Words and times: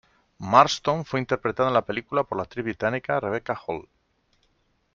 Marston 0.39 1.05
fue 1.05 1.19
interpretada 1.19 1.67
en 1.69 1.75
la 1.75 1.85
película 1.85 2.23
por 2.23 2.35
la 2.39 2.45
actriz 2.45 2.65
británica 2.65 3.19
Rebecca 3.19 3.55
Hall. 3.67 3.87